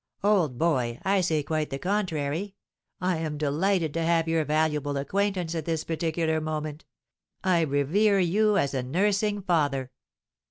"Old 0.23 0.57
boy, 0.57 0.97
I 1.03 1.21
say 1.21 1.43
quite 1.43 1.69
the 1.69 1.77
contrary. 1.77 2.55
I 2.99 3.17
am 3.17 3.37
delighted 3.37 3.93
to 3.93 4.01
have 4.03 4.27
your 4.27 4.43
valuable 4.45 4.97
acquaintance 4.97 5.53
at 5.53 5.65
this 5.65 5.83
particular 5.83 6.41
moment. 6.41 6.85
I 7.43 7.61
revere 7.61 8.17
you 8.17 8.57
as 8.57 8.73
a 8.73 8.81
nursing 8.81 9.43
father." 9.43 9.91